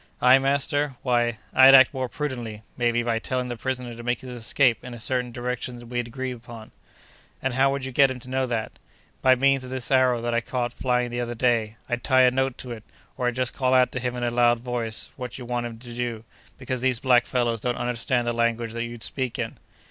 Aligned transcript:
"I, 0.19 0.39
master? 0.39 0.93
why, 1.03 1.37
I'd 1.53 1.75
act 1.75 1.93
more 1.93 2.09
prudently, 2.09 2.63
maybe, 2.75 3.03
by 3.03 3.19
telling 3.19 3.49
the 3.49 3.55
prisoner 3.55 3.93
to 3.93 4.01
make 4.01 4.21
his 4.21 4.31
escape 4.35 4.83
in 4.83 4.95
a 4.95 4.99
certain 4.99 5.31
direction 5.31 5.77
that 5.77 5.85
we'd 5.85 6.07
agree 6.07 6.31
upon." 6.31 6.71
"And 7.39 7.53
how 7.53 7.71
would 7.71 7.85
you 7.85 7.91
get 7.91 8.09
him 8.09 8.17
to 8.21 8.29
know 8.31 8.47
that?" 8.47 8.71
"By 9.21 9.35
means 9.35 9.63
of 9.63 9.69
this 9.69 9.91
arrow 9.91 10.19
that 10.19 10.33
I 10.33 10.41
caught 10.41 10.73
flying 10.73 11.11
the 11.11 11.21
other 11.21 11.35
day. 11.35 11.75
I'd 11.87 12.03
tie 12.03 12.23
a 12.23 12.31
note 12.31 12.57
to 12.57 12.71
it, 12.71 12.83
or 13.15 13.27
I'd 13.27 13.35
just 13.35 13.53
call 13.53 13.75
out 13.75 13.91
to 13.91 13.99
him 13.99 14.15
in 14.15 14.23
a 14.23 14.31
loud 14.31 14.57
voice 14.61 15.11
what 15.17 15.37
you 15.37 15.45
want 15.45 15.67
him 15.67 15.77
to 15.77 15.93
do, 15.93 16.23
because 16.57 16.81
these 16.81 16.99
black 16.99 17.27
fellows 17.27 17.59
don't 17.61 17.77
understand 17.77 18.25
the 18.25 18.33
language 18.33 18.73
that 18.73 18.85
you'd 18.85 19.03
speak 19.03 19.37
in!" 19.37 19.59